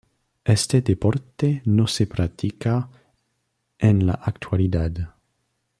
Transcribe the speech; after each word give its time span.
Este 0.45 0.81
deporte 0.81 1.61
no 1.63 1.85
se 1.85 2.07
practica 2.07 2.89
en 3.77 4.07
la 4.07 4.13
actualidad. 4.13 5.13